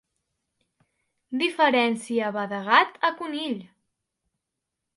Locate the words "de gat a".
2.55-3.15